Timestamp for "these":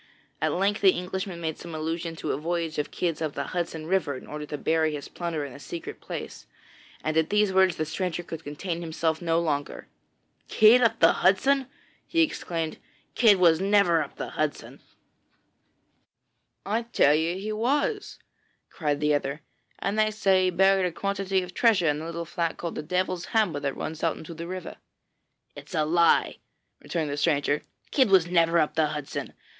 7.29-7.53